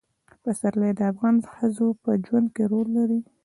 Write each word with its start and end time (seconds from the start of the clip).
پسرلی 0.43 0.91
د 0.95 1.01
افغان 1.11 1.35
ښځو 1.55 1.87
په 2.03 2.09
ژوند 2.25 2.47
کې 2.55 2.63
رول 2.71 2.87
لري. 2.97 3.19